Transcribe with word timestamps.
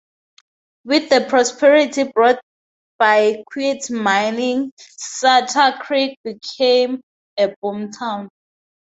With 0.83 1.09
the 1.09 1.27
prosperity 1.29 2.05
brought 2.11 2.39
by 2.97 3.43
quartz 3.45 3.91
mining, 3.91 4.71
Sutter 4.79 5.73
Creek 5.79 6.17
became 6.23 7.01
a 7.37 7.49
boomtown. 7.63 8.27